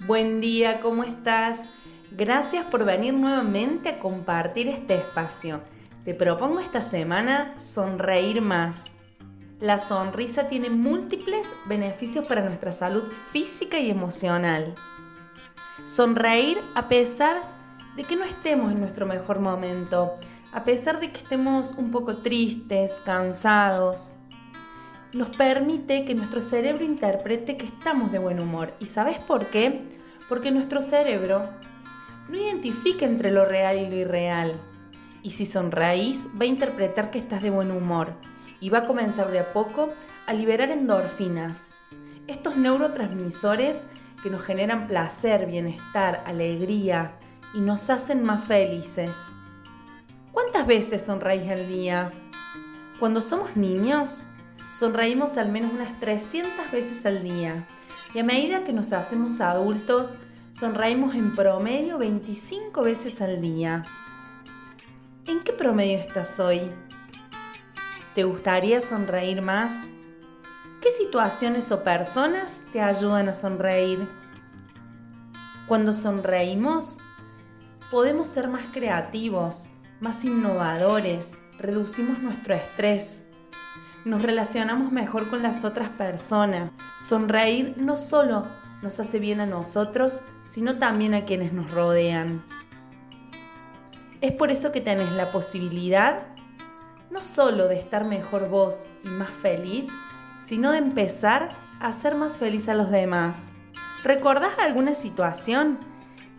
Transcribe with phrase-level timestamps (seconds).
[0.00, 1.70] Buen día, ¿cómo estás?
[2.10, 5.60] Gracias por venir nuevamente a compartir este espacio.
[6.04, 8.82] Te propongo esta semana sonreír más.
[9.60, 14.74] La sonrisa tiene múltiples beneficios para nuestra salud física y emocional.
[15.86, 17.36] Sonreír a pesar
[17.96, 20.18] de que no estemos en nuestro mejor momento,
[20.52, 24.16] a pesar de que estemos un poco tristes, cansados,
[25.14, 28.74] nos permite que nuestro cerebro interprete que estamos de buen humor.
[28.80, 29.82] ¿Y sabes por qué?
[30.28, 31.48] Porque nuestro cerebro
[32.28, 34.60] no identifica entre lo real y lo irreal.
[35.22, 38.14] Y si sonreís, va a interpretar que estás de buen humor
[38.60, 39.88] y va a comenzar de a poco
[40.26, 41.68] a liberar endorfinas.
[42.26, 43.86] Estos neurotransmisores
[44.22, 47.12] que nos generan placer, bienestar, alegría
[47.54, 49.12] y nos hacen más felices.
[50.32, 52.10] ¿Cuántas veces sonreís al día?
[52.98, 54.26] Cuando somos niños,
[54.74, 57.66] sonreímos al menos unas 300 veces al día
[58.12, 60.16] y a medida que nos hacemos adultos,
[60.50, 63.84] sonreímos en promedio 25 veces al día.
[65.26, 66.60] ¿En qué promedio estás hoy?
[68.14, 69.72] ¿Te gustaría sonreír más?
[70.80, 74.08] ¿Qué situaciones o personas te ayudan a sonreír?
[75.66, 76.98] Cuando sonreímos,
[77.90, 79.66] podemos ser más creativos,
[80.00, 83.24] más innovadores, reducimos nuestro estrés,
[84.04, 86.70] nos relacionamos mejor con las otras personas.
[86.98, 88.44] Sonreír no solo
[88.82, 92.44] nos hace bien a nosotros, sino también a quienes nos rodean.
[94.20, 96.26] Es por eso que tenés la posibilidad
[97.10, 99.86] no solo de estar mejor vos y más feliz,
[100.40, 101.48] sino de empezar
[101.80, 103.52] a ser más feliz a los demás.
[104.02, 105.78] ¿Recordás alguna situación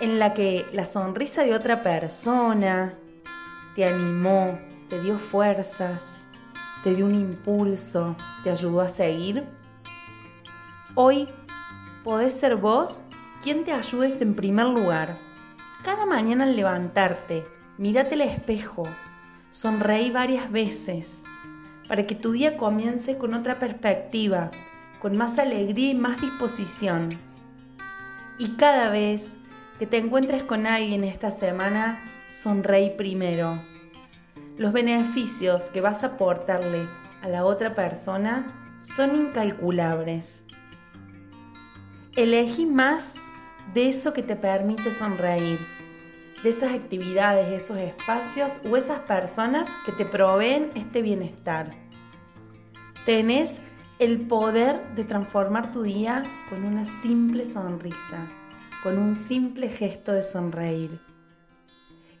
[0.00, 2.94] en la que la sonrisa de otra persona
[3.74, 4.58] te animó,
[4.90, 6.27] te dio fuerzas?
[6.88, 9.44] Te dio un impulso, te ayudó a seguir.
[10.94, 11.28] Hoy
[12.02, 13.02] podés ser vos
[13.42, 15.18] quien te ayudes en primer lugar.
[15.84, 17.44] Cada mañana al levantarte,
[17.76, 18.84] mírate al espejo,
[19.50, 21.20] sonreí varias veces
[21.88, 24.50] para que tu día comience con otra perspectiva,
[24.98, 27.10] con más alegría y más disposición.
[28.38, 29.34] Y cada vez
[29.78, 32.00] que te encuentres con alguien esta semana,
[32.30, 33.58] sonreí primero
[34.58, 36.88] los beneficios que vas a aportarle
[37.22, 38.44] a la otra persona
[38.78, 40.42] son incalculables.
[42.16, 43.14] Elegí más
[43.72, 45.60] de eso que te permite sonreír,
[46.42, 51.70] de esas actividades, esos espacios o esas personas que te proveen este bienestar.
[53.06, 53.60] Tenés
[54.00, 58.26] el poder de transformar tu día con una simple sonrisa,
[58.82, 61.00] con un simple gesto de sonreír.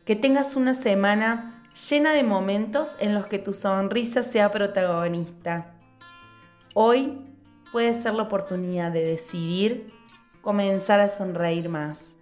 [0.04, 5.74] Que tengas una semana llena de momentos en los que tu sonrisa sea protagonista.
[6.74, 7.18] Hoy
[7.72, 9.92] puede ser la oportunidad de decidir
[10.40, 12.16] comenzar a sonreír más.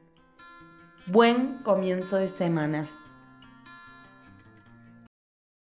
[1.06, 2.88] Buen comienzo de semana.